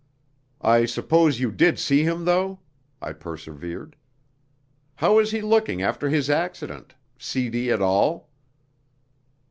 [0.63, 2.59] "I suppose you did see him though?"
[3.03, 3.95] I persevered.
[4.95, 8.27] "How was he looking after his accident seedy at all?"